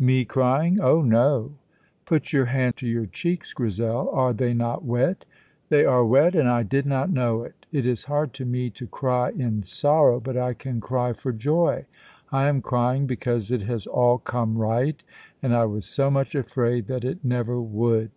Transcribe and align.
"Me 0.00 0.24
crying! 0.24 0.80
Oh, 0.80 1.00
no!" 1.00 1.52
Put 2.06 2.32
your 2.32 2.46
hand 2.46 2.74
to 2.78 2.88
your 2.88 3.06
cheeks, 3.06 3.54
Grizel. 3.54 4.10
Are 4.10 4.32
they 4.32 4.52
not 4.52 4.84
wet? 4.84 5.24
"They 5.68 5.84
are 5.84 6.04
wet, 6.04 6.34
and 6.34 6.48
I 6.48 6.64
did 6.64 6.86
not 6.86 7.08
know 7.12 7.44
it! 7.44 7.66
It 7.70 7.86
is 7.86 8.06
hard 8.06 8.32
to 8.34 8.44
me 8.44 8.68
to 8.70 8.88
cry 8.88 9.30
in 9.30 9.62
sorrow, 9.62 10.18
but 10.18 10.36
I 10.36 10.54
can 10.54 10.80
cry 10.80 11.12
for 11.12 11.30
joy. 11.32 11.86
I 12.32 12.48
am 12.48 12.62
crying 12.62 13.06
because 13.06 13.52
it 13.52 13.62
has 13.62 13.86
all 13.86 14.18
come 14.18 14.58
right, 14.58 15.00
and 15.40 15.54
I 15.54 15.66
was 15.66 15.84
so 15.84 16.10
much 16.10 16.34
afraid 16.34 16.88
that 16.88 17.04
it 17.04 17.24
never 17.24 17.60
would." 17.62 18.10